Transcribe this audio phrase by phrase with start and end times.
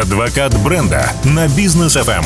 [0.00, 2.24] Адвокат бренда на бизнес FM.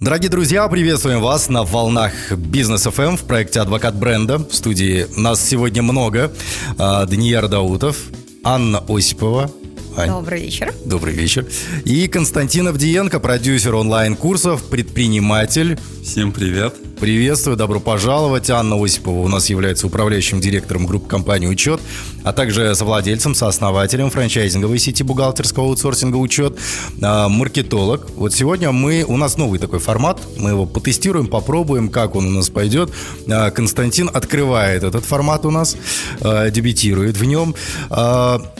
[0.00, 4.38] Дорогие друзья, приветствуем вас на волнах Бизнес FM в проекте Адвокат бренда.
[4.38, 6.32] В студии нас сегодня много.
[6.78, 7.98] А, Данияр Даутов,
[8.42, 9.50] Анна Осипова,
[9.96, 10.08] Ань.
[10.08, 10.72] Добрый вечер.
[10.84, 11.46] Добрый вечер.
[11.84, 15.78] И Константин Авдиенко, продюсер онлайн-курсов, предприниматель.
[16.02, 16.74] Всем привет.
[16.98, 18.48] Приветствую, добро пожаловать.
[18.48, 21.80] Анна Осипова у нас является управляющим директором группы компании «Учет»,
[22.22, 26.56] а также совладельцем, сооснователем франчайзинговой сети бухгалтерского аутсорсинга «Учет»,
[27.02, 28.08] а, маркетолог.
[28.14, 32.30] Вот сегодня мы, у нас новый такой формат, мы его потестируем, попробуем, как он у
[32.30, 32.90] нас пойдет.
[33.28, 35.76] А, Константин открывает этот формат у нас,
[36.20, 37.54] а, дебютирует в нем.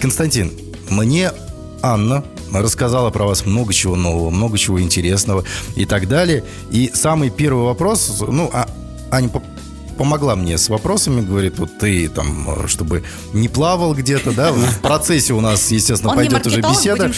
[0.00, 0.50] Константин,
[0.92, 1.32] мне
[1.82, 6.44] Анна рассказала про вас много чего нового, много чего интересного и так далее.
[6.70, 8.68] И самый первый вопрос, ну, а,
[9.10, 9.30] Аня
[9.96, 15.32] помогла мне с вопросами, говорит, вот ты там, чтобы не плавал где-то, да, в процессе
[15.32, 17.10] у нас, естественно, Он пойдет уже беседа.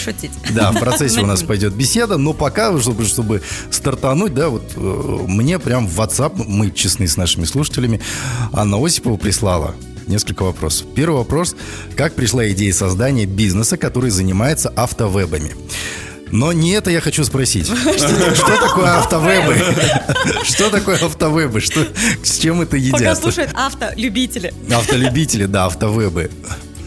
[0.53, 4.79] Да, в процессе у нас пойдет беседа, но пока, чтобы, чтобы стартануть, да, вот э,
[5.27, 8.01] мне прям в WhatsApp, мы честны с нашими слушателями,
[8.51, 9.75] Анна Осипова прислала
[10.07, 10.87] несколько вопросов.
[10.95, 11.55] Первый вопрос.
[11.95, 15.55] Как пришла идея создания бизнеса, который занимается автовебами?
[16.31, 17.67] Но не это я хочу спросить.
[17.97, 19.57] Что, такое автовебы?
[20.43, 21.61] Что такое автовебы?
[21.61, 21.87] Что,
[22.23, 22.99] с чем это едят?
[22.99, 24.53] Пока слушают автолюбители.
[24.71, 26.31] Автолюбители, да, автовебы.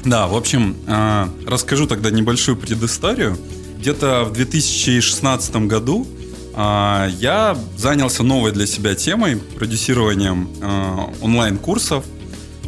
[0.04, 3.38] Да, в общем, а, расскажу тогда небольшую предысторию.
[3.78, 6.06] Где-то в 2016 году
[6.54, 12.04] а, я занялся новой для себя темой, продюсированием а, онлайн-курсов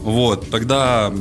[0.03, 1.13] вот, тогда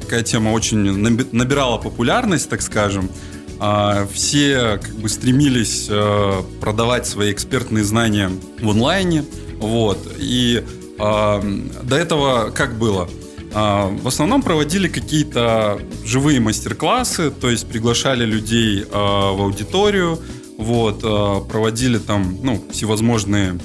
[0.00, 3.10] такая тема очень набирала популярность, так скажем.
[3.58, 9.24] А, все как бы стремились э, продавать свои экспертные знания в онлайне.
[9.58, 9.98] Вот.
[10.18, 10.62] И
[10.98, 11.42] а,
[11.82, 13.08] до этого как было?
[13.54, 20.20] А, в основном проводили какие-то живые мастер-классы, то есть приглашали людей в аудиторию,
[20.58, 21.00] вот,
[21.48, 23.58] проводили там ну, всевозможные,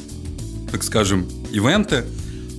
[0.71, 2.05] так скажем, ивенты.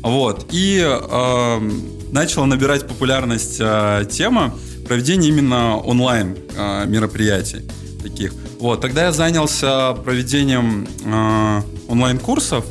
[0.03, 0.47] Вот.
[0.51, 1.71] И э,
[2.11, 4.55] начала набирать популярность э, тема
[4.87, 7.63] проведения именно онлайн э, мероприятий
[8.03, 8.35] таких.
[8.59, 8.81] Вот.
[8.81, 12.65] Тогда я занялся проведением э, онлайн-курсов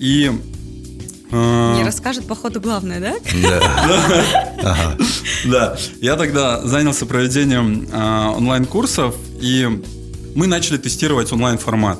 [0.00, 0.30] и
[1.32, 3.14] не расскажет, походу, главное, да?
[4.62, 4.96] Да.
[5.44, 5.76] Да.
[6.00, 9.82] Я тогда занялся проведением онлайн-курсов, и
[10.36, 11.98] мы начали тестировать онлайн-формат.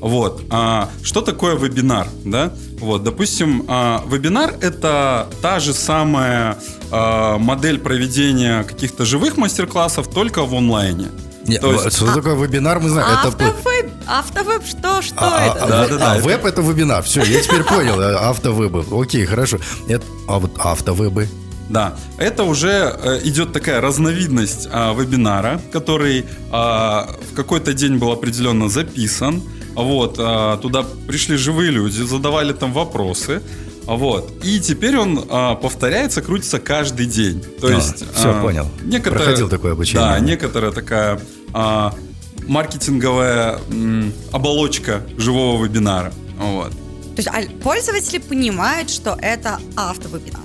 [0.00, 0.44] Вот.
[0.50, 2.06] А, что такое вебинар?
[2.24, 2.52] Да?
[2.84, 6.58] Вот, допустим, а, вебинар это та же самая
[6.90, 11.08] а, модель проведения каких-то живых мастер-классов, только в онлайне.
[11.46, 11.96] Нет, То есть...
[11.96, 13.08] Что такое вебинар, мы знаем.
[13.24, 13.90] Автовеб, это...
[14.06, 15.00] автовеб что?
[15.00, 15.64] Что а, это?
[15.64, 16.28] А, да, да, да, а это...
[16.28, 17.02] веб это вебинар.
[17.02, 17.98] Все, я теперь понял.
[18.00, 18.84] Автовебы.
[18.92, 19.58] Окей, хорошо.
[19.88, 21.28] Это, а вот автовебы?
[21.70, 28.12] Да, это уже э, идет такая разновидность а, вебинара, который а, в какой-то день был
[28.12, 29.42] определенно записан,
[29.74, 33.42] вот, а, туда пришли живые люди, задавали там вопросы.
[33.84, 34.32] Вот.
[34.42, 37.44] И теперь он а, повторяется, крутится каждый день.
[37.60, 38.04] То а, есть.
[38.14, 38.68] Все, а, понял.
[38.82, 40.00] Некоторая, Проходил такое обучение.
[40.00, 41.20] Да, некоторая такая
[41.52, 41.94] а,
[42.46, 46.12] маркетинговая м, оболочка живого вебинара.
[46.38, 46.70] Вот.
[46.70, 50.40] То есть а пользователи понимают, что это автовебинар.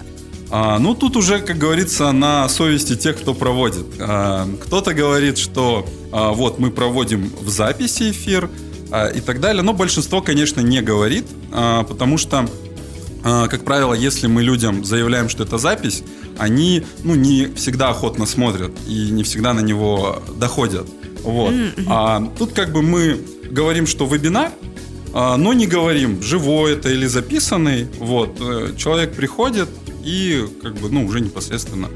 [0.52, 3.86] А, ну, тут уже, как говорится, на совести тех, кто проводит.
[4.00, 8.50] А, кто-то говорит, что а, вот мы проводим в записи эфир,
[9.14, 9.62] и так далее.
[9.64, 12.50] Но большинство, конечно, не говорит, а, потому что,
[13.24, 16.04] а, как правило, если мы людям заявляем, что это запись,
[16.38, 20.88] они ну, не всегда охотно смотрят и не всегда на него доходят.
[21.24, 21.54] Вот.
[21.88, 23.20] А тут как бы мы
[23.52, 24.52] говорим, что вебинар,
[25.14, 27.88] но не говорим, живой это или записанный.
[27.98, 28.38] Вот.
[28.40, 29.68] Э, человек приходит
[30.06, 31.90] и как бы, ну, уже непосредственно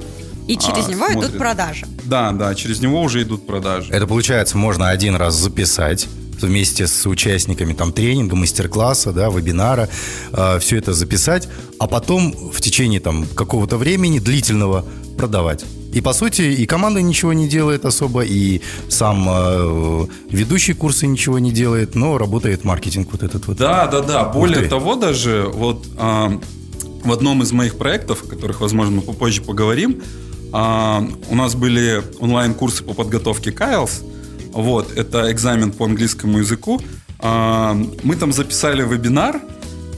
[0.48, 1.30] и через а, него смотрит.
[1.30, 1.86] идут продажи.
[2.04, 3.92] Да, да, через него уже идут продажи.
[3.94, 6.08] Это получается, можно один раз записать,
[6.44, 9.90] вместе с участниками там тренинга, мастер-класса, да, вебинара,
[10.32, 11.48] э, все это записать,
[11.80, 14.86] а потом в течение там какого-то времени длительного
[15.18, 15.66] продавать.
[15.94, 21.38] И по сути и команда ничего не делает особо, и сам э, ведущий курсы ничего
[21.38, 23.58] не делает, но работает маркетинг вот этот вот.
[23.58, 24.26] Да, да, да.
[24.26, 26.40] Более того, даже вот э,
[27.04, 30.02] в одном из моих проектов, о которых, возможно, мы попозже поговорим,
[30.52, 34.02] э, у нас были онлайн-курсы по подготовке Кайлс.
[34.54, 36.82] Вот, это экзамен по английскому языку.
[37.20, 39.42] А, мы там записали вебинар,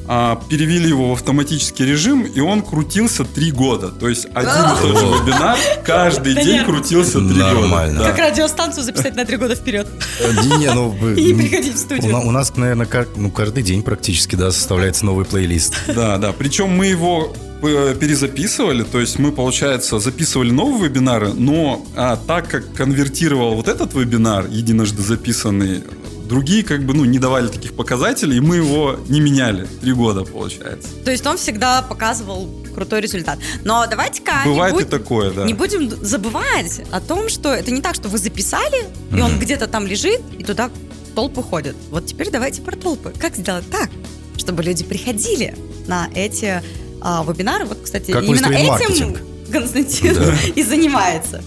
[0.07, 3.89] а, перевели его в автоматический режим, и он крутился три года.
[3.89, 7.53] То есть один и тот же вебинар каждый день крутился три года.
[7.53, 8.03] Нормально.
[8.03, 9.87] Как радиостанцию записать на три года вперед.
[10.19, 10.95] Э, не, ну...
[11.15, 12.15] И не приходить в студию.
[12.19, 15.73] У нас, наверное, ну, каждый день практически, да, составляется новый плейлист.
[15.87, 16.33] Да, да.
[16.33, 22.73] Причем мы его перезаписывали, то есть мы, получается, записывали новые вебинары, но а, так как
[22.73, 25.83] конвертировал вот этот вебинар, единожды записанный,
[26.25, 29.67] другие как бы, ну, не давали таких показателей, и мы его не меняли.
[29.81, 30.89] Три года, получается.
[31.03, 33.39] То есть он всегда показывал крутой результат.
[33.63, 35.45] Но давайте-ка Бывает не, и такое, да.
[35.45, 38.85] не будем забывать о том, что это не так, что вы записали,
[39.15, 40.69] и он где-то там лежит, и туда
[41.15, 41.75] толпы ходят.
[41.91, 43.13] Вот теперь давайте про толпы.
[43.17, 43.89] Как сделать так,
[44.37, 45.55] чтобы люди приходили
[45.87, 46.61] на эти
[47.01, 47.65] а, вебинары?
[47.65, 49.21] Вот, кстати, Как именно этим маркетинг?
[49.51, 50.15] Константин
[50.55, 51.43] и занимается.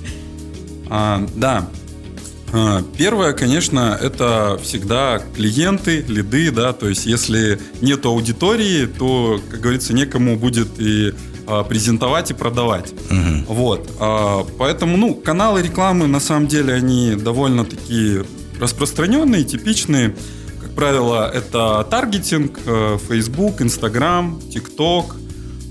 [0.88, 1.68] А, да.
[2.52, 9.60] А, Первое, конечно, это всегда клиенты, лиды, да, то есть если нет аудитории, то, как
[9.60, 11.12] говорится, некому будет и
[11.46, 12.92] а, презентовать и продавать.
[13.10, 13.44] Мгм.
[13.48, 18.22] Вот, а, поэтому, ну, каналы рекламы, на самом деле, они довольно-таки
[18.60, 20.14] распространенные, типичные.
[20.60, 25.14] Как правило, это таргетинг, э, Facebook, Instagram, TikTok,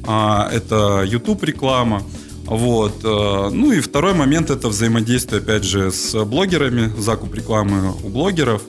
[0.08, 2.02] это YouTube реклама.
[2.46, 3.04] Вот.
[3.04, 8.62] э, Ну и второй момент это взаимодействие, опять же, с блогерами, закуп рекламы у блогеров.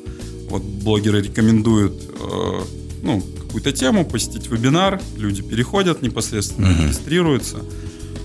[0.50, 2.61] Вот блогеры рекомендуют э,
[3.02, 6.85] ну, какую-то тему, посетить вебинар, люди переходят непосредственно, Мгм.
[6.87, 7.58] регистрируются.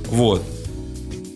[0.09, 0.41] Вот.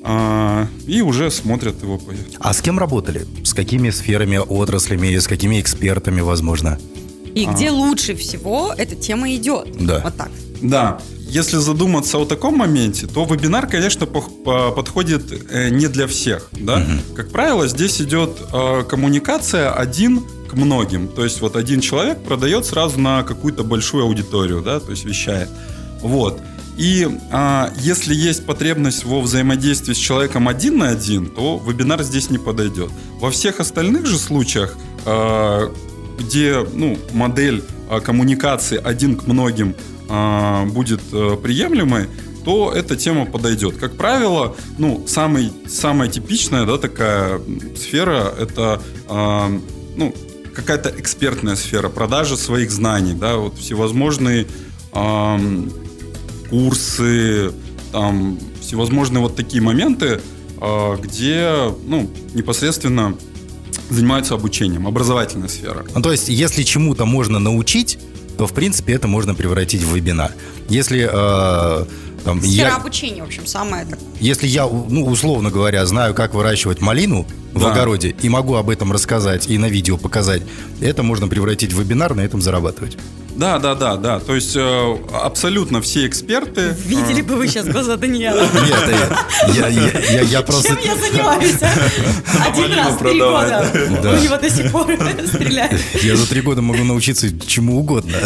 [0.03, 1.99] А, и уже смотрят его
[2.39, 3.25] А с кем работали?
[3.43, 6.79] С какими сферами, отраслями, с какими экспертами, возможно?
[7.35, 7.53] И А.
[7.53, 9.67] где лучше всего эта тема идет.
[9.79, 10.01] Да.
[10.03, 10.31] Вот так.
[10.61, 16.49] Да, если задуматься о таком моменте, то вебинар, конечно, подходит э, не для всех.
[16.51, 16.85] Да?
[17.15, 21.07] Как правило, здесь идет э, коммуникация один к многим.
[21.07, 25.49] То есть вот один человек продает сразу на какую-то большую аудиторию, да, то есть вещает.
[26.01, 26.39] Вот.
[26.77, 32.29] И а, если есть потребность во взаимодействии с человеком один на один, то вебинар здесь
[32.29, 32.91] не подойдет.
[33.19, 35.73] Во всех остальных же случаях, а,
[36.19, 39.75] где ну, модель а, коммуникации один к многим
[40.09, 42.07] а, будет а, приемлемой,
[42.43, 43.77] то эта тема подойдет.
[43.77, 47.41] Как правило, ну, самый, самая типичная да, такая
[47.75, 49.51] сфера это а,
[49.97, 50.13] ну,
[50.53, 54.47] какая-то экспертная сфера, продажа своих знаний, да, вот всевозможные
[54.93, 55.69] ам,
[56.49, 57.51] курсы,
[57.91, 60.21] там всевозможные вот такие моменты,
[60.59, 63.15] а, где ну, непосредственно
[63.89, 65.85] занимаются обучением, образовательная сфера.
[65.93, 67.99] Ну, то есть, если чему-то можно научить,
[68.37, 70.31] то, в принципе, это можно превратить в вебинар.
[70.69, 71.85] Если, э,
[72.23, 73.99] там, Сфера я, обучения, в общем, самая так.
[74.19, 77.71] если я, ну, условно говоря, знаю, как выращивать малину в Да.
[77.71, 80.43] огороде, и могу об этом рассказать и на видео показать,
[80.81, 82.97] это можно превратить в вебинар, на этом зарабатывать.
[83.37, 84.19] Да, да, да, да.
[84.19, 86.75] То есть э, абсолютно все эксперты.
[86.85, 88.41] Видели э, бы вы сейчас глаза Даниэла.
[88.41, 90.69] Нет, я, я- я- я- я просто...
[90.75, 91.55] Чем я занимаюсь?
[92.47, 93.71] Один раз в три года.
[94.01, 94.11] Да.
[94.11, 94.87] У него до сих пор
[95.27, 95.79] стреляет.
[96.01, 98.17] Я за три года могу научиться чему угодно.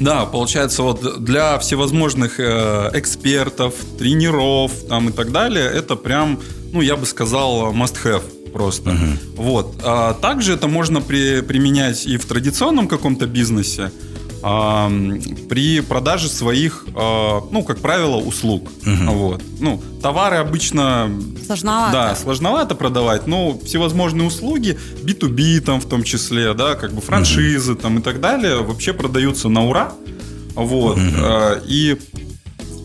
[0.00, 6.38] Да, получается, вот для всевозможных э, экспертов, тренеров там и так далее, это прям,
[6.72, 8.22] ну, я бы сказал, must-have
[8.56, 8.96] просто.
[9.36, 9.74] Вот.
[9.84, 13.90] А также это можно при- применять и в традиционном каком-то бизнесе,
[14.42, 14.90] а,
[15.48, 18.70] при продаже своих, а, ну, как правило, услуг.
[18.84, 19.42] Вот.
[19.60, 21.10] Ну, товары обычно
[21.46, 21.92] Сложновато.
[21.92, 27.74] да, сложновато продавать, но всевозможные услуги, B2B там в том числе, да, как бы франшизы
[27.74, 29.92] там и так далее, вообще продаются на ура.
[30.54, 30.96] Вот.
[30.98, 31.96] э, И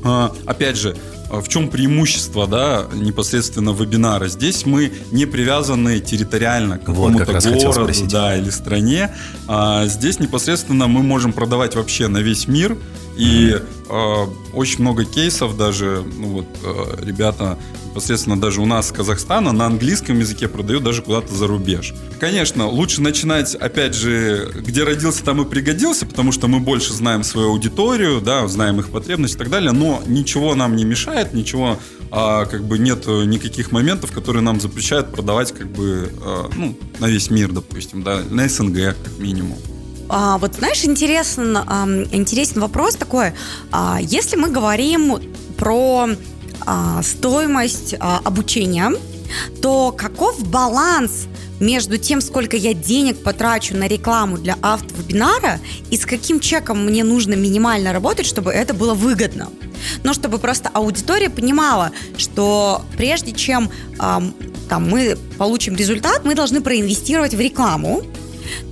[0.03, 0.95] э, опять же,
[1.39, 4.27] в чем преимущество, да, непосредственно вебинара?
[4.27, 9.15] Здесь мы не привязаны территориально к Вот, как какому-то хотел городу, да, или стране.
[9.47, 12.77] А здесь непосредственно мы можем продавать вообще на весь мир.
[13.17, 13.55] И
[13.89, 17.57] э, очень много кейсов даже, ну вот, э, ребята
[17.91, 21.93] непосредственно даже у нас Казахстана на английском языке продают даже куда-то за рубеж.
[22.19, 27.23] Конечно, лучше начинать, опять же, где родился, там и пригодился, потому что мы больше знаем
[27.23, 31.79] свою аудиторию, да, знаем их потребности и так далее, но ничего нам не мешает, ничего,
[32.11, 37.07] а, как бы нет никаких моментов, которые нам запрещают продавать, как бы, а, ну, на
[37.07, 39.57] весь мир, допустим, да, на СНГ, как минимум.
[40.07, 43.33] А, вот знаешь, интересен, ам, интересен вопрос такой.
[43.71, 45.19] А, если мы говорим
[45.57, 46.07] про
[46.65, 48.91] а, стоимость а, обучения,
[49.61, 51.27] то каков баланс
[51.59, 57.03] между тем, сколько я денег потрачу на рекламу для автовебинара и с каким чеком мне
[57.03, 59.49] нужно минимально работать, чтобы это было выгодно?
[60.03, 64.33] Ну, чтобы просто аудитория понимала, что прежде чем ам,
[64.69, 68.03] там, мы получим результат, мы должны проинвестировать в рекламу,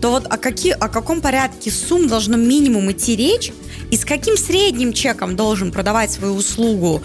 [0.02, 3.52] то вот о, какие, о каком порядке сумм должно минимум идти речь,
[3.92, 7.02] и с каким средним чеком должен продавать свою услугу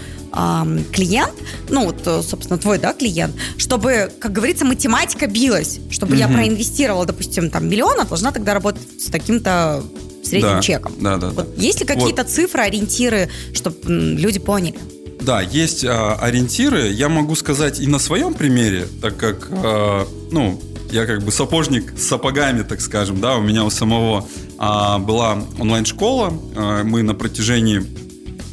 [0.92, 1.32] клиент,
[1.68, 6.36] ну вот, э, собственно, твой, да, клиент, чтобы, как говорится, математика билась, чтобы я Мгм.
[6.36, 9.84] проинвестировала, допустим, там, миллион, а должна тогда работать с таким-то
[10.24, 10.92] средним Да, чеком.
[11.00, 11.62] да, да, Вот да.
[11.62, 14.78] есть ли какие-то цифры, ориентиры, чтобы люди поняли?
[15.20, 16.88] Да, есть а, ориентиры.
[16.88, 20.60] Я могу сказать и на своем примере, так как, а, ну,
[20.90, 24.26] я как бы сапожник с сапогами, так скажем, да, у меня у самого
[24.58, 27.84] а, была онлайн-школа, а, мы на протяжении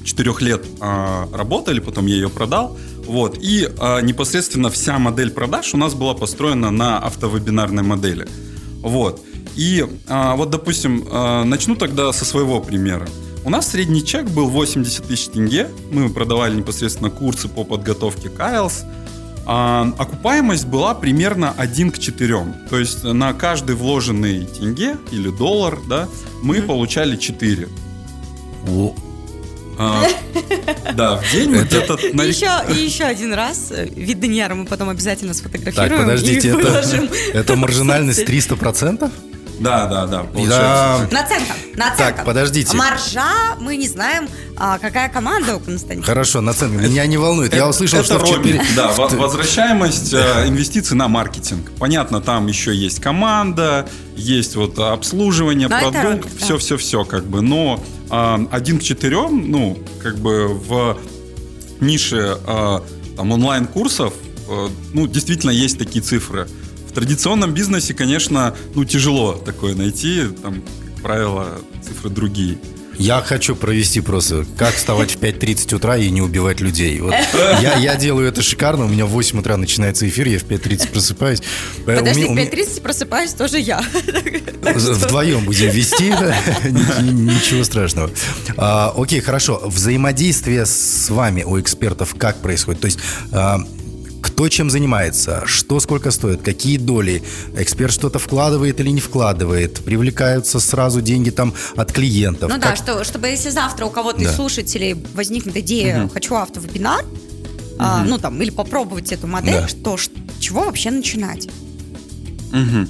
[0.04, 5.74] четырех лет а, работали, потом я ее продал, вот, и а, непосредственно вся модель продаж
[5.74, 8.28] у нас была построена на автовебинарной модели,
[8.82, 9.22] вот,
[9.56, 13.08] и а, вот, допустим, а, начну тогда со своего примера.
[13.44, 15.68] У нас средний чек был 80 тысяч тенге.
[15.92, 18.86] Мы продавали непосредственно курсы по подготовке к IELTS.
[19.46, 22.46] А, окупаемость была примерно 1 к 4.
[22.70, 26.08] То есть на каждый вложенный тенге или доллар, да,
[26.44, 27.68] мы получали 4.
[29.82, 30.04] А,
[30.94, 34.66] да, в день мы где-то на еще, и еще один раз э, вид Данияра мы
[34.66, 37.10] потом обязательно сфотографируем Так, подождите, и это, выложим.
[37.34, 38.54] это маржинальность в соцсети.
[38.54, 39.12] 300%?
[39.60, 40.18] Да, да, да.
[40.18, 40.24] Да.
[40.24, 41.08] Получается.
[41.12, 41.98] Наценка, наценка.
[41.98, 42.76] Так, подождите.
[42.76, 46.04] Маржа, мы не знаем, а, какая команда у Константина.
[46.04, 46.82] Хорошо, наценка.
[46.84, 47.54] Меня не волнует.
[47.54, 48.76] Я услышал, это что в роуминг, 4...
[48.76, 51.72] да, во- возвращаемость э, инвестиций на маркетинг.
[51.78, 56.46] Понятно, там еще есть команда, есть вот обслуживание, Но это продукт, да.
[56.46, 57.42] все-все-все, как бы.
[57.42, 57.80] Но
[58.12, 61.00] один к четырем, ну, как бы в
[61.80, 62.80] нише э,
[63.16, 64.14] там онлайн-курсов,
[64.50, 66.48] э, ну, действительно есть такие цифры.
[66.88, 71.48] В традиционном бизнесе, конечно, ну, тяжело такое найти, там, как правило,
[71.82, 72.58] цифры другие.
[73.02, 77.00] Я хочу провести просто, как вставать в 5.30 утра и не убивать людей.
[77.00, 77.14] Вот
[77.62, 80.90] я, я делаю это шикарно, у меня в 8 утра начинается эфир, я в 5.30
[80.92, 81.42] просыпаюсь.
[81.88, 83.82] Э, Подожди, в меня- 5.30 просыпаюсь тоже я.
[84.62, 86.10] Вдвоем будем вести,
[87.02, 88.12] ничего страшного.
[88.58, 89.62] А, окей, хорошо.
[89.66, 92.82] Взаимодействие с вами у экспертов как происходит?
[92.82, 93.00] То есть
[93.32, 93.60] а,
[94.42, 97.22] кто чем занимается, что сколько стоит, какие доли,
[97.56, 102.50] эксперт что-то вкладывает или не вкладывает, привлекаются сразу деньги там от клиентов.
[102.50, 104.24] Ну да, Как- что, чтобы если завтра у кого-то Да.
[104.32, 107.06] из слушателей возникнет идея «хочу автовебинар»,
[107.78, 109.84] а, ну там, или попробовать эту модель, Да.
[109.84, 111.48] то ш- чего вообще начинать?
[112.52, 112.90] Мгм.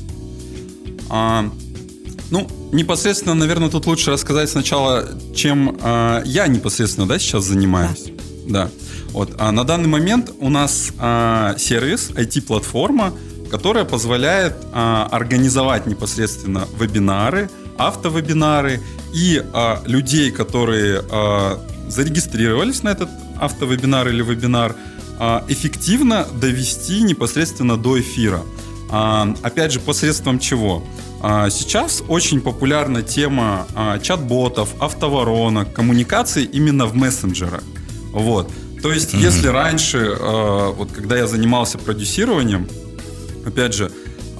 [1.09, 1.51] А,
[2.29, 8.05] ну, непосредственно, наверное, тут лучше рассказать сначала, чем а, я непосредственно, да, сейчас занимаюсь.
[8.47, 8.69] Да.
[9.11, 9.35] Вот.
[9.37, 13.13] А на данный момент у нас а, сервис, IT-платформа,
[13.49, 18.79] которая позволяет а, организовать непосредственно вебинары, автовебинары
[19.13, 24.75] и а, людей, которые а, зарегистрировались на этот автовебинар или вебинар,
[25.19, 28.41] а, эффективно довести непосредственно до эфира.
[28.89, 30.83] А, Опять же, посредством чего?
[31.21, 37.63] А, Сейчас очень популярна тема а, чат-ботов, автоворонок, коммуникации именно в мессенджерах.
[38.11, 38.51] Вот.
[38.81, 42.67] То есть, если раньше, а, вот когда я занимался продюсированием,
[43.45, 43.91] опять же,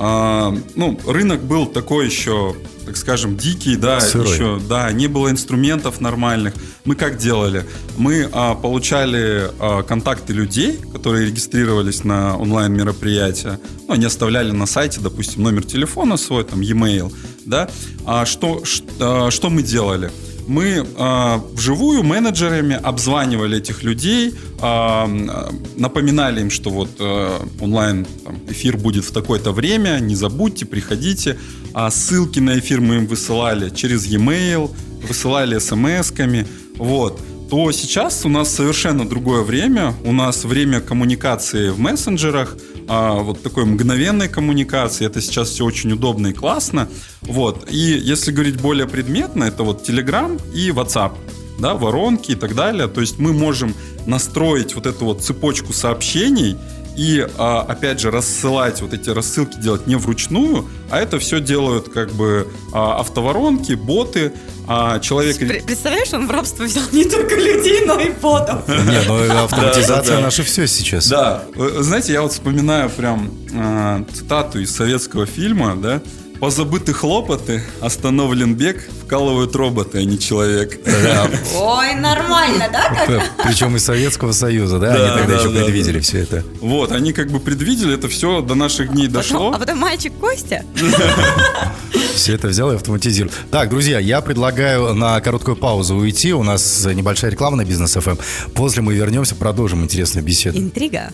[0.04, 2.56] а, ну, рынок был такой еще,
[2.88, 4.34] так скажем, дикий, да, Сырой.
[4.34, 6.56] еще, да, не было инструментов нормальных.
[6.86, 7.68] Мы как делали?
[7.98, 15.00] Мы а, получали а, контакты людей, которые регистрировались на онлайн-мероприятия, ну, они оставляли на сайте,
[15.02, 17.14] допустим, номер телефона свой, там, e-mail,
[17.46, 17.70] да,
[18.04, 18.64] а что,
[19.00, 20.12] а, что мы делали?
[20.52, 25.32] Мы а, вживую менеджерами обзванивали этих людей, м,
[25.78, 31.38] напоминали им, что вот а, онлайн там, эфир будет в такое-то время, не забудьте, приходите.
[31.74, 34.70] А ссылки на эфир мы им высылали через e-mail,
[35.08, 36.46] высылали смс-ками.
[36.78, 39.94] Вот то сейчас у нас совершенно другое время.
[40.06, 42.56] У нас время коммуникации в мессенджерах,
[42.88, 45.06] а, вот такой мгновенной коммуникации.
[45.06, 46.88] Это сейчас все очень удобно и классно.
[47.24, 47.68] Вот.
[47.70, 51.12] И если говорить более предметно, это вот Telegram и WhatsApp.
[51.60, 52.88] Да, воронки и так далее.
[52.88, 56.56] То есть мы можем настроить вот эту вот цепочку сообщений
[56.96, 61.90] и, а, опять же, рассылать вот эти рассылки делать не вручную, а это все делают
[61.90, 64.34] как бы а, автоворонки, боты,
[64.68, 65.38] а человек...
[65.38, 68.68] Пр- Представляешь, он в рабство взял не только людей, но и ботов.
[68.68, 70.22] Не, ну автоматизация да, да.
[70.22, 71.08] наше все сейчас.
[71.08, 71.44] Да,
[71.80, 76.02] знаете, я вот вспоминаю прям э, цитату из советского фильма, да,
[76.42, 80.80] «Позабыты хлопоты, остановлен бег, вкалывают роботы, а не человек».
[81.56, 83.06] Ой, нормально, да?
[83.06, 83.46] как?
[83.46, 84.96] Причем из Советского Союза, да?
[84.96, 86.44] Они тогда да, еще предвидели все это.
[86.60, 89.52] Вот, они как бы предвидели, это все до наших дней дошло.
[89.52, 90.66] Потом- а потом мальчик Костя.
[92.16, 93.34] Все это взял и автоматизировал.
[93.52, 96.34] Так, друзья, я предлагаю на короткую паузу уйти.
[96.34, 98.16] У нас небольшая реклама на бизнес ФМ.
[98.54, 100.58] После мы вернемся, продолжим интересную беседу.
[100.58, 101.12] Интрига.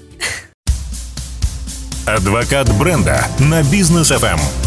[2.06, 4.67] Адвокат бренда на бизнес ФМ.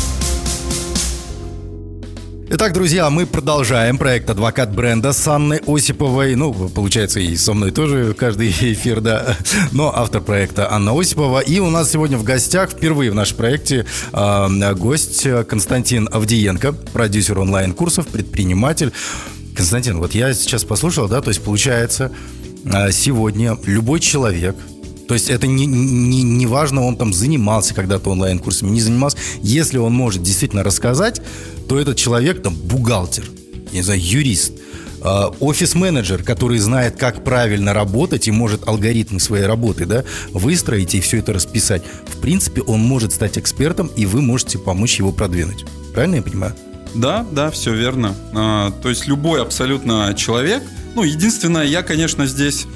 [2.52, 6.34] Итак, друзья, мы продолжаем проект «Адвокат бренда» с Анной Осиповой.
[6.34, 9.36] Ну, получается, и со мной тоже каждый эфир, да.
[9.70, 11.38] Но автор проекта Анна Осипова.
[11.38, 17.38] И у нас сегодня в гостях, впервые в нашем проекте, э, гость Константин Авдиенко, продюсер
[17.38, 18.92] онлайн-курсов, предприниматель.
[19.54, 22.10] Константин, вот я сейчас послушал, да, то есть получается,
[22.64, 24.56] э, сегодня любой человек,
[25.10, 29.18] то есть это не, не, не важно, он там занимался когда-то онлайн-курсами, не занимался.
[29.42, 31.20] Если он может действительно рассказать,
[31.68, 33.24] то этот человек там бухгалтер,
[33.72, 34.52] не знаю, юрист,
[35.02, 35.04] э,
[35.40, 41.18] офис-менеджер, который знает, как правильно работать и может алгоритмы своей работы да, выстроить и все
[41.18, 41.82] это расписать.
[42.06, 45.64] В принципе, он может стать экспертом, и вы можете помочь его продвинуть.
[45.92, 46.54] Правильно я понимаю?
[46.94, 48.14] Да, да, все верно.
[48.32, 50.62] А, то есть любой абсолютно человек.
[50.94, 52.66] Ну, единственное, я, конечно, здесь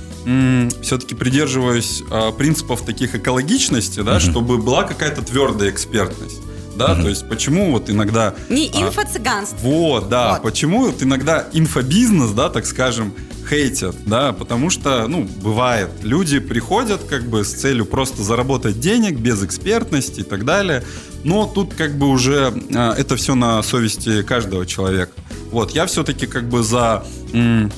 [0.83, 4.21] все-таки придерживаюсь а, принципов таких экологичности, да, угу.
[4.21, 6.41] чтобы была какая-то твердая экспертность.
[6.77, 7.03] Да, угу.
[7.03, 8.35] то есть почему вот иногда...
[8.49, 9.57] Не а, инфо-цыганство.
[9.59, 10.43] Вот, да, вот.
[10.43, 13.15] почему вот иногда инфобизнес, да, так скажем,
[13.49, 19.19] хейтят, да, потому что, ну, бывает, люди приходят как бы с целью просто заработать денег
[19.19, 20.83] без экспертности и так далее,
[21.23, 25.13] но тут как бы уже а, это все на совести каждого человека.
[25.51, 27.69] Вот, я все-таки как бы за а,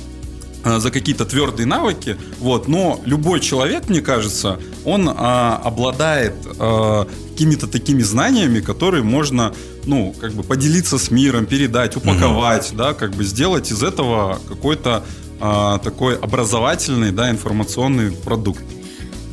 [0.67, 7.67] за какие-то твердые навыки, вот, но любой человек, мне кажется, он а, обладает а, какими-то
[7.67, 9.55] такими знаниями, которые можно,
[9.85, 12.79] ну, как бы поделиться с миром, передать, упаковать, угу.
[12.79, 15.05] да, как бы сделать из этого какой-то
[15.41, 18.65] а, такой образовательный, да, информационный продукт.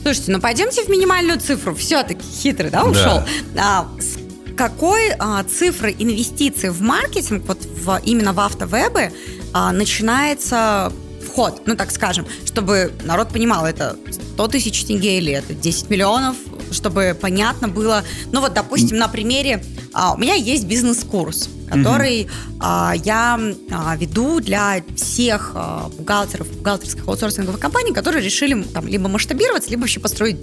[0.03, 1.73] Слушайте, ну пойдемте в минимальную цифру.
[1.75, 3.23] Все-таки хитрый, да, ушел?
[3.55, 3.87] Да.
[3.89, 4.17] А, с
[4.57, 9.11] какой а, цифры инвестиций в маркетинг, вот в, именно в автовебы,
[9.53, 10.91] а, начинается
[11.33, 13.97] вход, ну так скажем, чтобы народ понимал, это
[14.35, 16.35] 100 тысяч тенге или это 10 миллионов,
[16.71, 18.03] чтобы понятно было.
[18.31, 19.63] Ну вот, допустим, на примере,
[19.93, 22.57] а, у меня есть бизнес-курс, который mm-hmm.
[22.59, 23.39] а, я
[23.71, 29.81] а, веду для всех а, бухгалтеров, бухгалтерских аутсорсинговых компаний, которые решили там либо масштабироваться, либо
[29.81, 30.37] вообще построить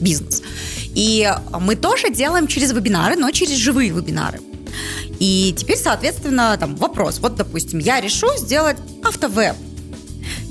[0.00, 0.42] бизнес.
[0.94, 4.40] И мы тоже делаем через вебинары, но через живые вебинары.
[5.20, 7.18] И теперь, соответственно, там вопрос.
[7.20, 9.56] Вот, допустим, я решу сделать автовеб.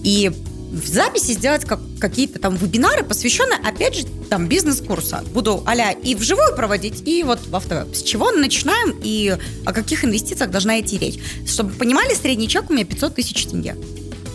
[0.03, 0.31] И
[0.71, 5.23] в записи сделать как, какие-то там вебинары, посвященные, опять же, там, бизнес-курса.
[5.33, 7.87] Буду а и вживую проводить, и вот в авто.
[7.93, 11.19] С чего начинаем и о каких инвестициях должна идти речь?
[11.47, 13.75] Чтобы понимали, средний чек у меня 500 тысяч тенге.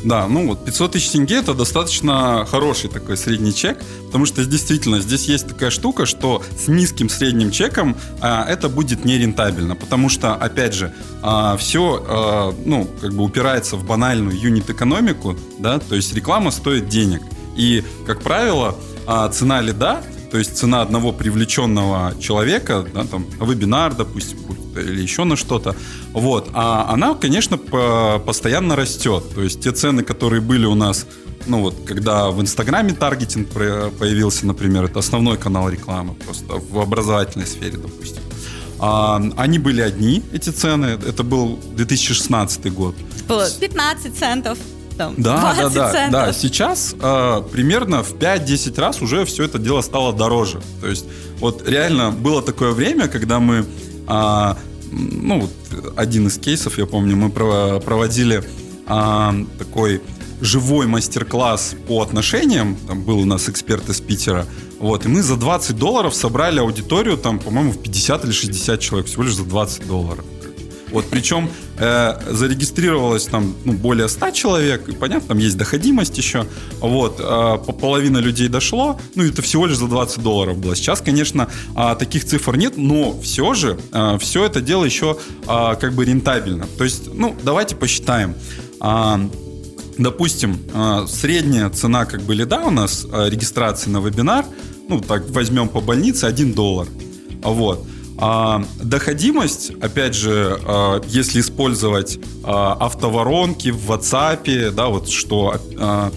[0.04, 5.00] Да, ну вот 500 тысяч тенге это достаточно хороший такой средний чек, потому что действительно
[5.00, 10.34] здесь есть такая штука, что с низким средним чеком а, это будет нерентабельно, потому что,
[10.34, 16.12] опять же, а, все, а, ну, как бы упирается в банальную юнит-экономику, да, то есть
[16.14, 17.22] реклама стоит денег.
[17.56, 23.94] И, как правило, а, цена лида то есть цена одного привлеченного человека, да, там, вебинар,
[23.94, 24.38] допустим,
[24.74, 25.76] или еще на что-то,
[26.14, 29.24] вот, а она, конечно, по постоянно растет.
[29.34, 31.06] То есть те цены, которые были у нас,
[31.46, 37.46] ну вот, когда в Инстаграме таргетинг появился, например, это основной канал рекламы, просто в образовательной
[37.46, 38.22] сфере, допустим.
[38.78, 42.94] А, они были одни, эти цены, это был 2016 год.
[43.28, 44.58] Было 15 центов
[44.96, 46.12] там да, 20 да, да, центов.
[46.12, 50.60] Да, сейчас э, примерно в 5-10 раз уже все это дело стало дороже.
[50.80, 51.06] То есть
[51.38, 53.64] вот реально было такое время, когда мы,
[54.08, 54.54] э,
[54.90, 55.50] ну вот
[55.96, 58.44] один из кейсов, я помню, мы проводили
[58.86, 60.00] э, такой
[60.40, 64.46] живой мастер-класс по отношениям, там был у нас эксперт из Питера,
[64.80, 69.06] вот, и мы за 20 долларов собрали аудиторию, там, по-моему, в 50 или 60 человек,
[69.06, 70.24] всего лишь за 20 долларов.
[70.92, 76.46] Вот причем э, зарегистрировалось там ну, более 100 человек, и понятно, там есть доходимость еще.
[76.80, 80.76] Вот, э, половина людей дошло, ну это всего лишь за 20 долларов было.
[80.76, 85.74] Сейчас, конечно, э, таких цифр нет, но все же э, все это дело еще э,
[85.80, 86.66] как бы рентабельно.
[86.78, 88.34] То есть, ну, давайте посчитаем.
[88.80, 89.16] Э,
[89.98, 94.44] допустим, э, средняя цена как бы лида у нас э, регистрации на вебинар,
[94.88, 96.88] ну так возьмем по больнице 1 доллар.
[97.42, 97.86] Вот.
[98.24, 106.12] А, доходимость, опять же, а, если использовать а, автоворонки в WhatsApp, да, вот что, а,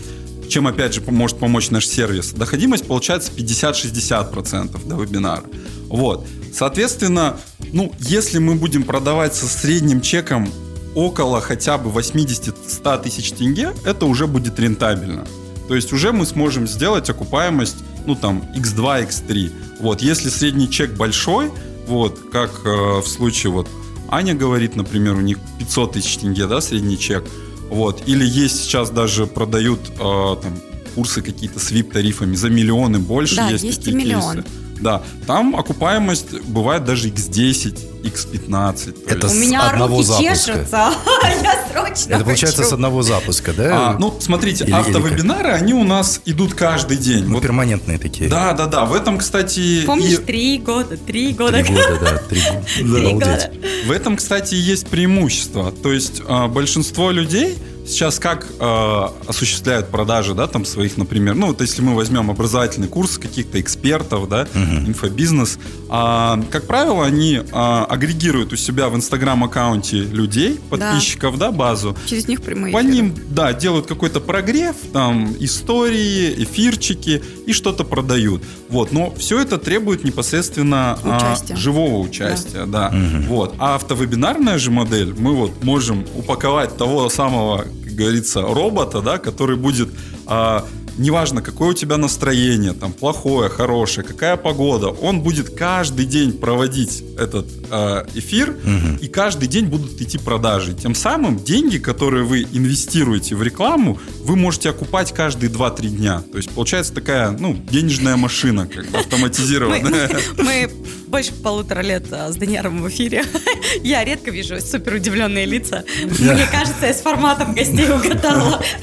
[0.47, 5.45] чем, опять же, может помочь наш сервис, доходимость получается 50-60% до вебинара.
[5.87, 6.27] Вот.
[6.53, 7.37] Соответственно,
[7.73, 10.47] ну, если мы будем продавать со средним чеком
[10.93, 15.25] около хотя бы 80-100 тысяч тенге, это уже будет рентабельно.
[15.67, 19.51] То есть уже мы сможем сделать окупаемость, ну там, x2, x3.
[19.79, 21.51] Вот, если средний чек большой,
[21.87, 23.67] вот, как э, в случае вот
[24.09, 27.25] Аня говорит, например, у них 500 тысяч тенге, да, средний чек.
[27.69, 28.03] Вот.
[28.05, 30.53] Или есть сейчас даже продают э, там
[30.93, 33.35] курсы какие-то с VIP-тарифами за миллионы больше.
[33.35, 34.43] Да, есть, есть и миллион.
[34.43, 34.64] Кейсы.
[34.81, 38.91] Да, там окупаемость бывает даже x10, x15.
[38.91, 40.53] то Это У меня одного руки запуска.
[40.53, 40.91] чешутся.
[41.43, 42.69] Я срочно Это получается хочу.
[42.69, 43.89] с одного запуска, да?
[43.91, 47.25] А, ну, смотрите, Или- или автовебинары, они у нас идут каждый день.
[47.25, 48.29] Ну, Вот перманентные такие.
[48.29, 48.85] Да, да, да.
[48.85, 51.63] В этом, кстати, Помнишь, и- три года, три года.
[51.63, 52.17] Три года, да.
[52.27, 53.51] Три года.
[53.87, 55.71] в этом, кстати, и есть преимущество.
[55.71, 61.47] То есть а, большинство людей сейчас как а, осуществляют продажи, да, там своих, например, ну
[61.47, 65.57] вот если мы возьмем образовательный курс каких-то экспертов, да, инфобизнес,
[65.89, 71.95] а, как правило, они а, агрегируют у себя в Инстаграм аккаунте людей, подписчиков, да, базу,
[72.05, 72.93] Через них прямые по эфиры.
[72.93, 78.43] ним, да, делают какой-то прогрев, там, истории, эфирчики и что-то продают.
[78.69, 81.55] Вот, но все это требует непосредственно а, Участия.
[81.55, 82.93] живого участия, да.
[83.27, 83.55] Вот.
[83.59, 89.55] А автовебинарная же модель, мы вот можем упаковать того самого, как говорится, робота, да, который
[89.55, 89.89] будет
[90.25, 90.65] а,
[90.97, 97.03] Неважно, какое у тебя настроение, там плохое, хорошее, какая погода, он будет каждый день проводить
[97.17, 98.55] этот э, эфир,
[99.01, 100.73] и каждый день будут идти продажи.
[100.73, 106.23] Тем самым деньги, которые вы инвестируете в рекламу, вы можете окупать каждые 2-3 дня.
[106.31, 110.09] То есть получается такая, ну, денежная машина, как бы автоматизированная.
[110.37, 110.71] мы
[111.15, 113.23] больше полутора лет а, с Даниэром в эфире.
[113.83, 115.85] Я редко вижу супер удивленные лица.
[116.03, 118.61] Мне кажется, я с форматом гостей угадала.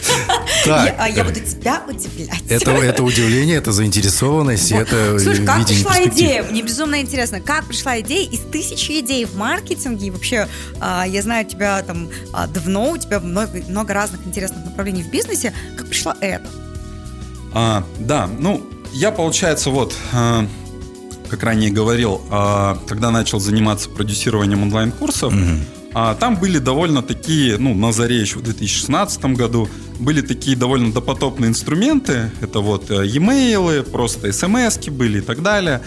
[0.64, 0.86] Так.
[0.86, 2.42] Я, а я буду тебя удивлять.
[2.48, 6.44] Это, это удивление, это заинтересованность, и это Слушай, как пришла идея?
[6.44, 10.06] Мне безумно интересно, как пришла идея из тысячи идей в маркетинге?
[10.06, 10.46] И вообще,
[10.80, 12.08] а, я знаю тебя там
[12.54, 15.52] давно, у тебя много, много разных интересных направлений в бизнесе.
[15.76, 16.46] Как пришла это?
[17.54, 20.46] А, да, ну, я, получается, вот, а,
[21.32, 25.32] как ранее говорил, а, когда начал заниматься продюсированием онлайн-курсов,
[25.94, 29.66] а, там были довольно такие, ну, на заре еще в 2016 году,
[29.98, 32.30] были такие довольно допотопные инструменты.
[32.42, 35.80] Это вот э, e-mail, просто смс были и так далее.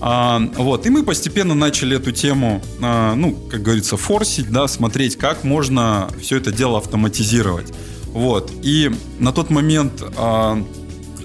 [0.00, 5.16] А, вот, и мы постепенно начали эту тему, а, ну, как говорится, форсить, да, смотреть,
[5.16, 7.72] как можно все это дело автоматизировать.
[8.08, 10.62] Вот, и на тот момент а,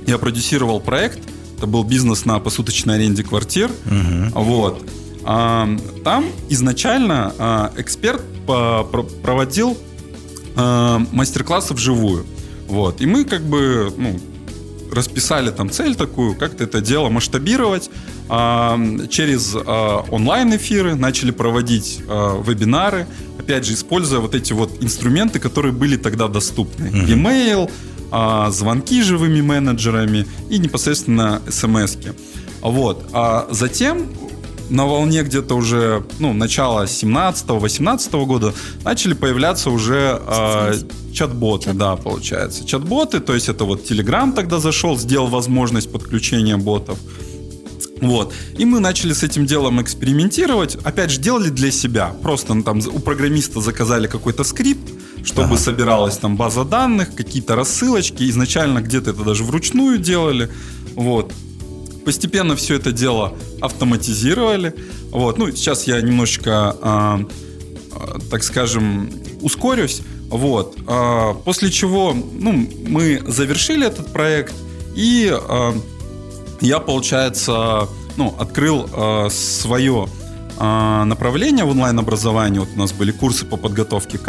[0.07, 1.19] я продюсировал проект,
[1.65, 3.71] это был бизнес на посуточной аренде квартир,
[4.35, 4.87] вот.
[5.23, 5.67] А,
[6.03, 9.75] там изначально а, эксперт по- про- проводил
[10.55, 12.25] а, мастер-классы вживую,
[12.67, 13.01] вот.
[13.01, 14.19] И мы как бы, ну,
[14.91, 17.89] расписали там цель такую, как-то это дело масштабировать.
[18.29, 23.07] А, через а, онлайн-эфиры начали проводить а, вебинары,
[23.39, 26.85] опять же, используя вот эти вот инструменты, которые были тогда доступны.
[27.09, 27.71] E-mail,
[28.11, 32.13] а, звонки живыми менеджерами и непосредственно смс-ки.
[32.61, 33.09] Вот.
[33.13, 34.07] А затем
[34.69, 40.73] на волне где-то уже, ну, начала 17-18 года начали появляться уже а,
[41.13, 42.65] чат-боты, да, получается.
[42.65, 46.97] Чат-боты, то есть это вот Telegram тогда зашел, сделал возможность подключения ботов.
[48.01, 48.33] Вот.
[48.57, 50.75] И мы начали с этим делом экспериментировать.
[50.83, 52.13] Опять же, делали для себя.
[52.21, 54.91] Просто ну, там у программиста заказали какой-то скрипт,
[55.25, 58.29] чтобы собиралась там база данных, какие-то рассылочки.
[58.29, 60.49] Изначально где-то это даже вручную делали.
[60.95, 61.33] Вот.
[62.05, 64.75] Постепенно все это дело автоматизировали.
[65.09, 65.37] Вот.
[65.37, 67.25] Ну, сейчас я немножечко, а,
[67.91, 69.09] а, так скажем,
[69.41, 70.01] ускорюсь.
[70.29, 70.77] Вот.
[70.87, 74.53] А, после чего ну, мы завершили этот проект,
[74.95, 75.73] и а,
[76.61, 80.07] я, получается, ну, открыл а, свое
[80.57, 82.59] а, направление в онлайн-образовании.
[82.59, 84.27] Вот у нас были курсы по подготовке к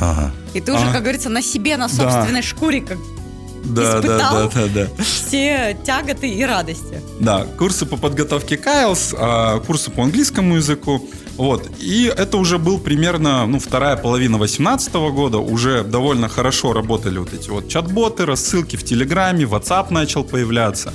[0.00, 0.32] Ага.
[0.54, 0.92] И ты уже, А.
[0.92, 1.94] как говорится, на себе, на Да.
[1.94, 2.98] собственной шкуре, как
[3.64, 4.34] Да, да, Испытал?
[4.34, 5.04] да, да, да.
[5.04, 7.00] все тяготы и радости.
[7.20, 11.08] Да, курсы по подготовке к IELTS, а, курсы по английскому языку.
[11.36, 11.70] Вот.
[11.78, 15.38] И это уже был примерно, ну, вторая половина 2018 года.
[15.38, 20.92] Уже довольно хорошо работали вот эти вот чат-боты, рассылки в Телеграме, WhatsApp начал появляться.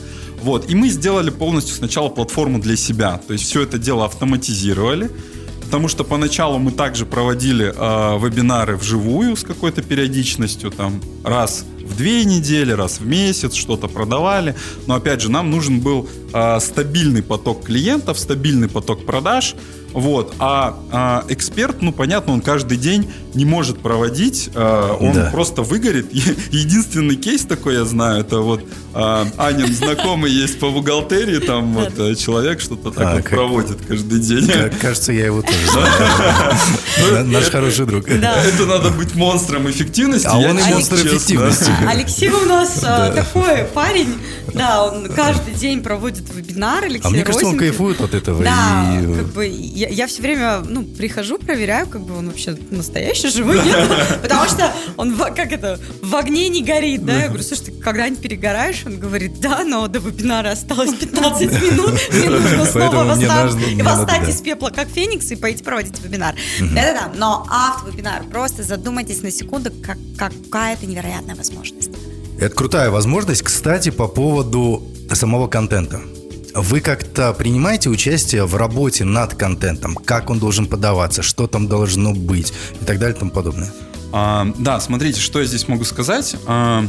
[0.47, 0.71] Вот.
[0.71, 3.19] И мы сделали полностью сначала платформу для себя.
[3.27, 5.11] То есть все это дело автоматизировали.
[5.59, 11.97] Потому что поначалу мы также проводили э, вебинары вживую с какой-то периодичностью, там раз в
[11.97, 14.55] две недели, раз в месяц что-то продавали.
[14.87, 19.53] Но опять же, нам нужен был э, стабильный поток клиентов, стабильный поток продаж.
[19.93, 20.35] Вот.
[20.39, 25.29] А, а эксперт, ну понятно, он каждый день не может проводить, э, он Да.
[25.31, 26.13] просто выгорит.
[26.51, 28.61] Единственный кейс такой я знаю, это вот
[28.93, 33.29] э, Анин знакомый есть по бухгалтерии, там вот э, человек что-то так А, вот как-
[33.31, 34.47] проводит каждый день.
[34.47, 35.91] Ка- Кажется, я его тоже знаю.
[37.11, 38.07] На- Наш хороший друг.
[38.09, 40.27] Это надо быть монстром эффективности.
[40.27, 41.71] А он и монстр эффективности.
[41.87, 44.13] Алексей у нас а, такой парень,
[44.53, 48.43] да, он каждый день проводит вебинар, Алексей А мне кажется, он кайфует от этого.
[48.43, 53.29] Да, как бы я, я все время, ну, прихожу, проверяю, как бы он вообще настоящий,
[53.29, 53.87] живой, нет?
[54.23, 57.15] Потому что он, как это, в огне не горит, да?
[57.15, 58.83] Я говорю, слушай, ты когда-нибудь перегораешь?
[58.87, 64.71] Он говорит, да, но до вебинара осталось 15 минут, мне нужно снова восстать, из пепла,
[64.71, 66.33] как феникс, и пойти проводить вебинар.
[66.59, 71.91] Да-да-да, но автовебинар, просто задумайтесь на секунду, как, какая это невероятная возможность.
[72.39, 73.43] Это крутая возможность.
[73.43, 76.01] Кстати, по поводу самого контента.
[76.59, 79.93] Вы как-то принимаете участие в работе над контентом?
[79.93, 81.21] Как он должен подаваться?
[81.21, 82.51] Что там должно быть?
[82.81, 83.71] И так далее и тому подобное.
[84.11, 86.35] А, да, смотрите, что я здесь могу сказать.
[86.47, 86.83] А,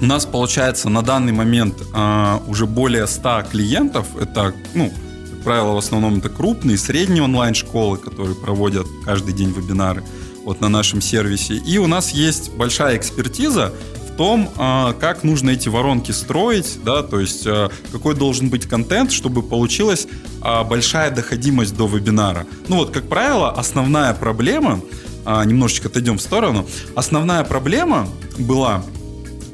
[0.00, 4.06] у нас получается на данный момент а, уже более 100 клиентов.
[4.18, 4.90] Это, ну,
[5.32, 10.02] как правило, в основном это крупные, средние онлайн-школы, которые проводят каждый день вебинары
[10.46, 11.56] вот на нашем сервисе.
[11.56, 13.74] И у нас есть большая экспертиза
[14.18, 19.12] том, а, как нужно эти воронки строить, да, то есть а, какой должен быть контент,
[19.12, 20.08] чтобы получилась
[20.42, 22.44] а, большая доходимость до вебинара.
[22.66, 24.80] Ну вот, как правило, основная проблема,
[25.24, 28.82] немножечко отойдем в сторону, основная проблема была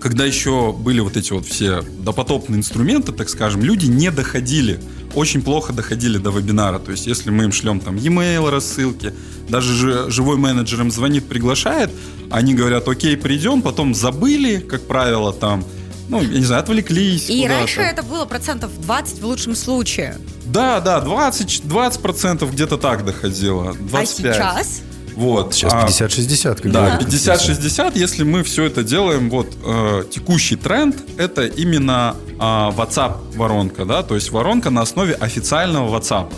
[0.01, 4.79] когда еще были вот эти вот все допотопные инструменты, так скажем, люди не доходили,
[5.15, 6.79] очень плохо доходили до вебинара.
[6.79, 9.13] То есть, если мы им шлем там e-mail, рассылки,
[9.49, 11.91] даже жи- живой менеджер им звонит, приглашает,
[12.31, 15.65] они говорят, окей, придем, потом забыли, как правило, там,
[16.09, 17.59] ну, я не знаю, отвлеклись И куда-то.
[17.61, 20.19] раньше это было процентов 20 в лучшем случае.
[20.47, 23.75] Да, да, 20, 20% где-то так доходило.
[23.75, 24.37] 25.
[24.37, 24.81] А сейчас?
[25.17, 25.55] Вот.
[25.55, 26.61] Сейчас А, 50-60.
[26.61, 27.03] как Да, говорят.
[27.09, 33.85] 50-60, если мы все это делаем, вот э, текущий тренд, это именно а, WhatsApp воронка,
[33.85, 36.33] да, то есть воронка на основе официального WhatsApp.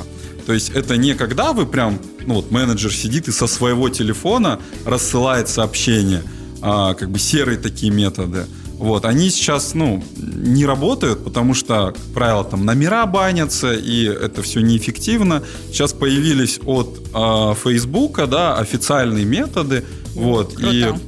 [0.47, 4.61] То есть это не когда вы прям, ну вот менеджер сидит и со своего телефона
[4.85, 6.23] рассылает сообщения,
[6.63, 8.47] а, как бы серые такие методы.
[8.79, 14.43] Вот, они сейчас, ну, не работают, потому что, как правило, там номера банятся, и это
[14.43, 15.43] все неэффективно.
[15.73, 19.83] Сейчас появились от а, Фейсбука, да, официальные методы,
[20.15, 21.01] вот, и Круто.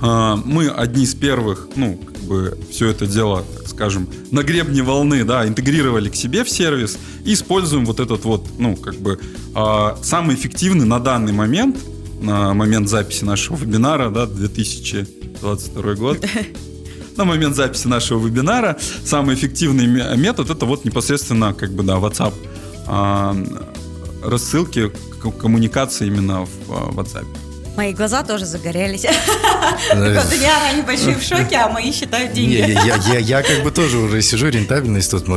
[0.00, 5.24] а, мы одни из первых, ну, бы все это дело, так скажем, на гребне волны,
[5.24, 9.18] да, интегрировали к себе в сервис и используем вот этот вот, ну, как бы
[9.54, 11.76] а, самый эффективный на данный момент,
[12.20, 16.24] на момент записи нашего вебинара, да, 2022 год.
[17.16, 21.94] На момент записи нашего вебинара самый эффективный ме- метод это вот непосредственно как бы да
[21.94, 22.34] WhatsApp
[22.86, 23.34] а,
[24.22, 24.92] рассылки
[25.40, 27.26] коммуникации именно в а, WhatsApp.
[27.76, 29.02] Мои глаза тоже загорелись.
[29.02, 32.72] Диана, они большие в шоке, а мои считают Не, деньги.
[32.72, 35.28] я, я, я, я как бы тоже уже сижу, рентабельность тут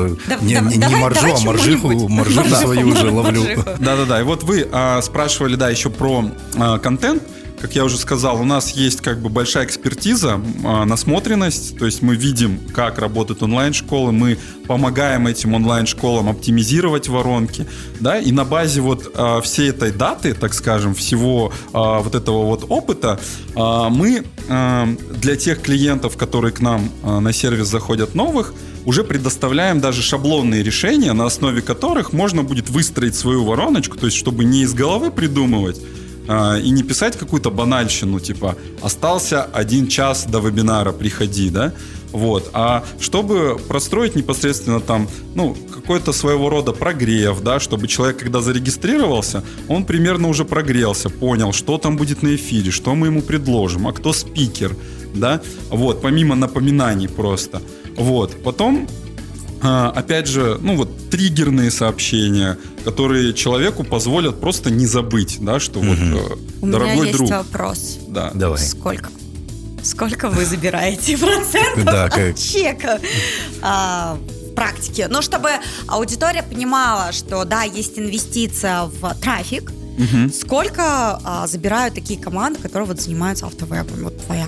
[0.42, 2.10] не, давай а Маржиху,
[2.56, 3.44] свою уже ловлю.
[3.80, 4.22] Да-да-да.
[4.22, 7.24] И вот вы а, спрашивали, да, еще про а, контент.
[7.62, 12.02] Как я уже сказал, у нас есть как бы большая экспертиза, а, насмотренность, то есть
[12.02, 17.68] мы видим, как работают онлайн-школы, мы помогаем этим онлайн-школам оптимизировать воронки,
[18.00, 22.46] да, и на базе вот а, всей этой даты, так скажем, всего а, вот этого
[22.46, 23.20] вот опыта,
[23.56, 28.54] мы для тех клиентов, которые к нам на сервис заходят новых,
[28.86, 34.18] уже предоставляем даже шаблонные решения, на основе которых можно будет выстроить свою вороночку, то есть
[34.18, 35.80] чтобы не из головы придумывать,
[36.32, 41.74] а, и не писать какую-то банальщину, типа «остался один час до вебинара, приходи», да?
[42.12, 42.52] Вот.
[42.54, 49.44] А чтобы простроить непосредственно там, ну, какой-то своего рода прогрев, да, чтобы человек, когда зарегистрировался,
[49.68, 53.94] он примерно уже прогрелся, понял, что там будет на эфире, что мы ему предложим, а
[53.94, 54.76] кто спикер,
[55.16, 57.60] да, вот, помимо напоминаний просто.
[57.98, 58.44] Вот.
[58.44, 58.88] Потом
[59.62, 65.98] опять же, ну вот триггерные сообщения, которые человеку позволят просто не забыть, да, что вот
[65.98, 67.98] э, У меня дорогой есть друг, вопрос.
[68.08, 68.32] да.
[68.34, 68.60] Давай.
[68.60, 69.10] Сколько?
[69.84, 73.00] Сколько вы забираете процентов Да, от как- чека
[73.62, 74.18] а,
[74.50, 75.08] в практике?
[75.10, 75.50] Ну, чтобы
[75.88, 79.72] аудитория понимала, что да, есть инвестиция в трафик.
[79.98, 80.32] Мгм.
[80.34, 84.04] Сколько а, забирают такие команды, которые вот занимаются автовебом?
[84.04, 84.48] Вот твоя.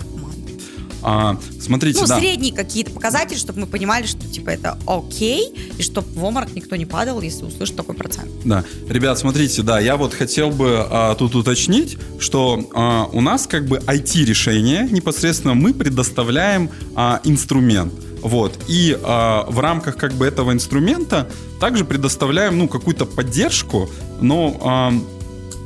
[1.03, 2.19] А, смотрите, Ну, да.
[2.19, 6.75] средние какие-то показатели, чтобы мы понимали, что типа это окей, и чтобы в обморок никто
[6.75, 8.29] не падал, если услышит такой процент.
[8.45, 13.47] Да, ребят, смотрите, да, я вот хотел бы а, тут уточнить, что а, у нас
[13.47, 17.93] как бы IT-решение, непосредственно мы предоставляем а, инструмент.
[18.21, 18.57] Вот.
[18.67, 21.27] И а, в рамках как бы этого инструмента
[21.59, 23.89] также предоставляем ну, какую-то поддержку,
[24.21, 24.93] но а,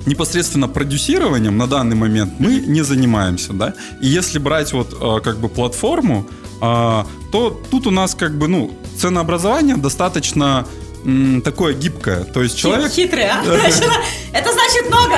[0.05, 3.73] непосредственно продюсированием на данный момент мы не занимаемся, да.
[4.01, 6.27] И если брать вот а, как бы платформу,
[6.61, 10.65] а, то тут у нас как бы ну ценообразование достаточно
[11.43, 12.23] такое гибкое.
[12.23, 13.43] То есть человек Хитрый, а?
[14.33, 15.15] Это значит много.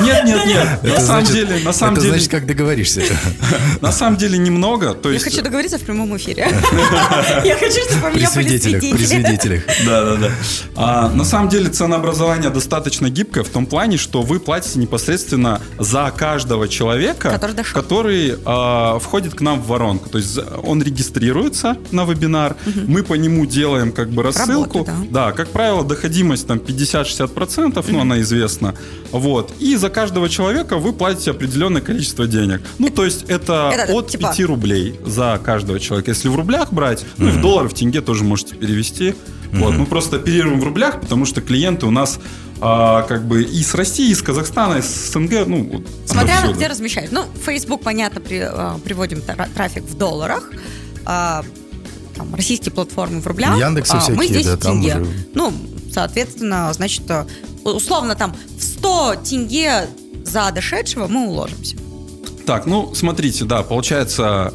[0.00, 0.82] Нет, нет, нет.
[0.82, 3.02] На самом деле, на самом это деле, значит, как договоришься.
[3.80, 4.94] на самом деле немного.
[4.94, 6.48] То Я есть, хочу договориться в прямом эфире.
[7.44, 9.06] Я хочу, чтобы у меня были свидетелях, при свидетели.
[9.06, 9.62] свидетелях.
[9.86, 10.30] Да, да, да.
[10.74, 16.12] А, на самом деле ценообразование достаточно гибкое в том плане, что вы платите непосредственно за
[16.16, 17.30] каждого человека,
[17.74, 20.08] Который а, входит к нам в воронку.
[20.08, 24.86] То есть он регистрируется на вебинар, мы по нему делаем как бы рассылку.
[25.16, 25.32] Да.
[25.32, 28.74] как правило, доходимость там 50-60%, ну она известна.
[29.12, 29.52] Вот.
[29.58, 32.60] И за каждого человека вы платите определенное количество денег.
[32.78, 36.10] Ну, то есть это, Это от типа- 5 рублей за каждого человека.
[36.10, 39.14] Если в рублях брать, ну и в доллары, в тенге тоже можете перевести.
[39.52, 42.18] Вот, мы просто оперируем в рублях, потому что клиенты у нас
[42.60, 46.40] а, как бы и с России, и с Казахстана, и с СНГ, ну, вот Смотря
[46.40, 47.12] на где размещают.
[47.12, 50.50] Ну, Facebook, понятно, при- а, приводим тра- трафик в долларах.
[51.04, 51.44] А,
[52.16, 53.58] там, российские платформы в рублях.
[53.58, 55.00] Яндексы а всякие, мы здесь да, в там тенге.
[55.00, 55.52] уже- Ну,
[55.92, 57.26] соответственно, значит, а,
[57.64, 59.88] условно там в 100 тенге
[60.24, 61.76] за дошедшего мы уложимся.
[62.46, 64.52] Так, ну, смотрите, да, получается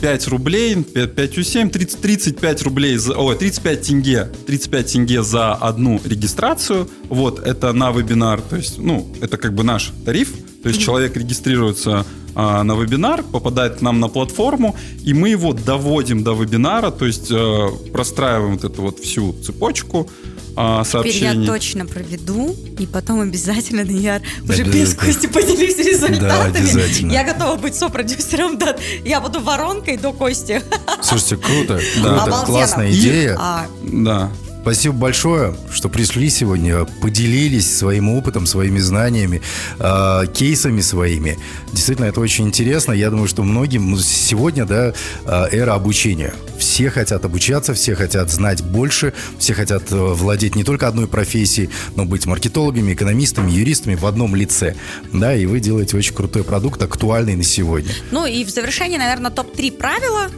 [0.00, 6.00] 5 рублей, 5 7, 30, 35 рублей, за, ой, 35 тенге, 35 тенге за одну
[6.04, 10.80] регистрацию, вот, это на вебинар, то есть, ну, это как бы наш тариф, то есть
[10.80, 12.04] человек регистрируется
[12.36, 17.06] а, на вебинар, попадает к нам на платформу, и мы его доводим до вебинара, то
[17.06, 20.08] есть э, простраиваем вот эту вот всю цепочку
[20.54, 21.44] а, Теперь сообщений.
[21.46, 24.94] я точно проведу, и потом обязательно, Данияр, уже без.
[24.94, 27.08] Кости поделюсь результатами.
[27.08, 27.14] Да.
[27.14, 28.76] Я готова быть сопродюсером, да.
[29.04, 30.62] Я буду воронкой до Кости.
[31.02, 31.80] Слушайте, круто.
[32.02, 32.20] Да.
[32.24, 33.36] Круто, классная И- идея.
[33.38, 34.30] А, Да.
[34.66, 39.40] Спасибо большое, что пришли сегодня, поделились своим опытом, своими знаниями,
[39.78, 41.38] э, кейсами своими.
[41.70, 42.90] Действительно, это очень интересно.
[42.90, 44.92] Я думаю, что многим ну, сегодня, да,
[45.24, 46.34] э, эра обучения.
[46.58, 51.70] Все хотят обучаться, все хотят знать больше, все хотят э, владеть не только одной профессией,
[51.94, 54.74] но быть маркетологами, экономистами, юристами в одном лице.
[55.12, 57.92] Да, и вы делаете очень крутой продукт, актуальный на сегодня.
[58.10, 60.28] Ну и в завершении, наверное, топ-3 правила,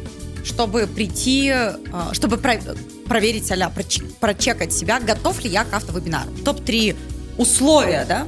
[0.49, 1.75] чтобы прийти, э,
[2.13, 2.61] чтобы про-
[3.07, 3.73] проверить, а
[4.21, 6.31] прочекать себя, готов ли я к автовебинару.
[6.45, 6.97] Топ-3
[7.37, 8.27] условия, да,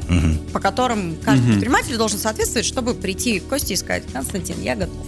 [0.53, 5.07] по которым каждый предприниматель должен соответствовать, чтобы прийти к Косте и сказать, Константин, я готов.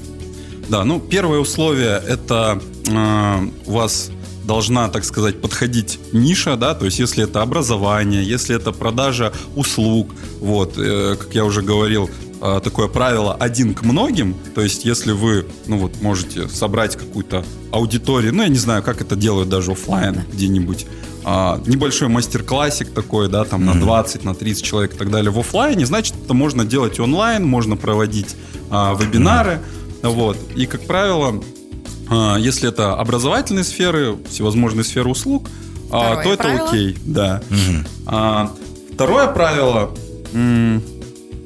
[0.69, 4.11] Да, ну первое условие это э, у вас
[4.45, 10.11] должна, так сказать, подходить ниша, да, то есть если это образование, если это продажа услуг,
[10.41, 12.11] вот, э, как я уже говорил,
[12.43, 17.45] э, такое правило один к многим, то есть если вы, ну вот, можете собрать какую-то
[17.71, 20.87] аудиторию, ну я не знаю, как это делают даже оффлайн где-нибудь,
[21.25, 25.39] а, небольшой мастер-классик такой, да, там на 20, на 30 человек и так далее в
[25.39, 28.35] оффлайне, значит, это можно делать онлайн, можно проводить
[28.71, 29.61] а, вебинары,
[30.03, 31.41] вот, и, как правило,
[32.11, 35.49] а, если это образовательные сферы, всевозможные сферы услуг,
[35.93, 36.69] а, то это правило.
[36.69, 37.41] окей, да.
[38.07, 38.51] А,
[38.93, 39.95] второе правило,
[40.33, 40.83] м,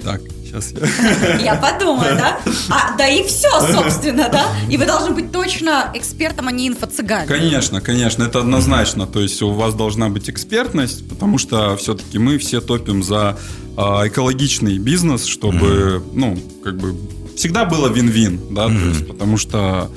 [0.03, 1.39] так, сейчас я...
[1.39, 2.39] Я подумаю, да?
[2.71, 4.47] А, да и все, собственно, да?
[4.71, 7.27] И вы должны быть точно экспертом, а не инфо-цыганом.
[7.27, 9.07] Конечно, конечно, это однозначно.
[9.07, 13.39] То есть у вас должна быть экспертность, потому что все-таки мы все топим за
[13.77, 16.97] а, экологичный бизнес, чтобы, ну, как бы
[17.37, 19.91] всегда было вин-вин, да, то есть, потому что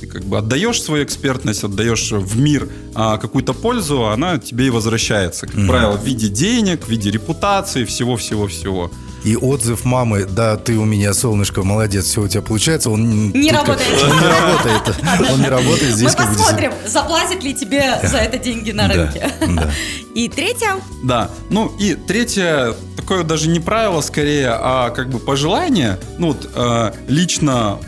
[0.00, 4.70] ты как бы отдаешь свою экспертность, отдаешь в мир а, какую-то пользу, она тебе и
[4.70, 8.90] возвращается, как правило, в виде денег, в виде репутации, всего-всего-всего.
[9.24, 13.50] И отзыв мамы, да, ты у меня, солнышко, молодец, все у тебя получается, он Не
[13.50, 14.02] как- работает.
[14.02, 14.96] Он не работает.
[15.32, 16.14] Он не работает здесь.
[16.18, 19.30] Мы посмотрим, заплатят ли тебе за это деньги на Да, рынке.
[19.40, 19.70] да.
[20.14, 20.70] И третье,
[21.02, 21.30] Да.
[21.50, 25.98] Ну и третье, такое даже не правило скорее, а как бы пожелание.
[26.18, 27.78] Ну вот э, лично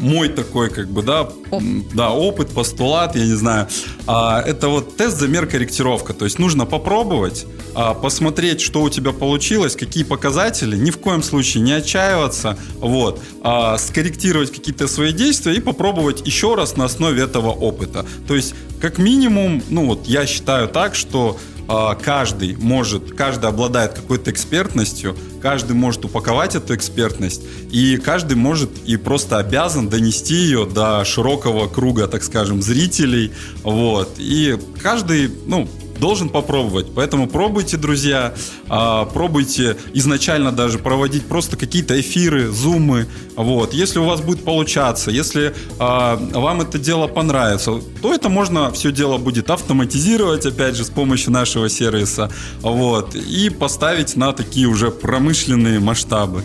[0.00, 3.68] мой такой как бы, да, м, да, опыт, постулат, я не знаю.
[4.06, 6.14] А, это вот тест, замер, корректировка.
[6.14, 11.22] То есть нужно попробовать, а, посмотреть, что у тебя получилось, какие показатели, ни в коем
[11.22, 17.22] случае не отчаиваться, вот, а, скорректировать какие-то свои действия и попробовать еще раз на основе
[17.22, 18.04] этого опыта.
[18.26, 24.30] То есть, как минимум, ну вот я считаю так, что каждый может, каждый обладает какой-то
[24.30, 31.04] экспертностью, каждый может упаковать эту экспертность, и каждый может и просто обязан донести ее до
[31.04, 36.86] широкого круга, так скажем, зрителей, вот, и каждый, ну, должен попробовать.
[36.94, 38.34] Поэтому пробуйте, друзья,
[38.68, 43.06] а, пробуйте изначально даже проводить просто какие-то эфиры, зумы.
[43.36, 43.74] Вот.
[43.74, 48.92] Если у вас будет получаться, если а, вам это дело понравится, то это можно все
[48.92, 52.30] дело будет автоматизировать, опять же, с помощью нашего сервиса.
[52.60, 53.14] Вот.
[53.14, 56.42] И поставить на такие уже промышленные масштабы.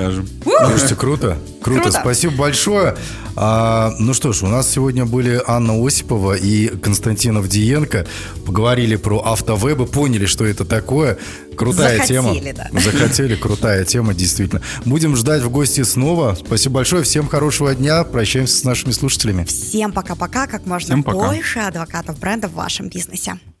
[0.00, 0.28] Покажем.
[0.70, 1.38] Слушайте, круто.
[1.62, 1.82] Круто.
[1.82, 1.98] Круто.
[2.00, 2.96] Спасибо большое.
[3.36, 8.06] А, ну что ж, у нас сегодня были Анна Осипова и Константин Авдиенко.
[8.46, 11.18] Поговорили про автовебы, поняли, что это такое.
[11.56, 12.70] Крутая Захотели, тема.
[12.72, 12.80] да.
[12.80, 14.62] Захотели, крутая тема, действительно.
[14.84, 16.34] Будем ждать в гости снова.
[16.34, 17.02] Спасибо большое.
[17.02, 18.02] Всем хорошего дня.
[18.04, 19.44] Прощаемся с нашими слушателями.
[19.44, 21.18] Всем пока-пока, как можно Всем пока.
[21.18, 23.34] больше адвокатов бренда в вашем бизнесе.